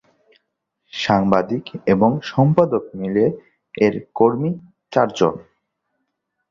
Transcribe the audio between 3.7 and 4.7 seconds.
এর কর্মী